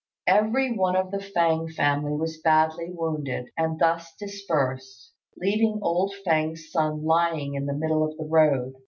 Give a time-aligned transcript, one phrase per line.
[0.25, 6.71] Every one of the Fêng family was badly wounded, and thus dispersed, leaving old Fêng's
[6.71, 8.73] son lying in the middle of the road.